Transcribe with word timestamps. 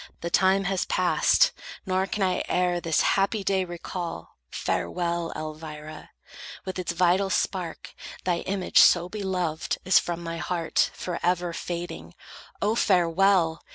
The 0.21 0.31
time 0.31 0.63
has 0.63 0.85
passed; 0.85 1.51
Nor 1.85 2.07
can 2.07 2.23
I 2.23 2.41
e'er 2.49 2.79
this 2.79 3.01
happy 3.01 3.43
day 3.43 3.65
recall. 3.65 4.35
Farewell, 4.49 5.31
Elvira! 5.35 6.09
With 6.65 6.79
its 6.79 6.91
vital 6.91 7.29
spark 7.29 7.93
Thy 8.23 8.39
image 8.39 8.79
so 8.79 9.07
beloved 9.09 9.77
is 9.85 9.99
from 9.99 10.23
my 10.23 10.37
heart 10.39 10.89
Forever 10.95 11.53
fading. 11.53 12.15
Oh, 12.63 12.73
farewell! 12.73 13.61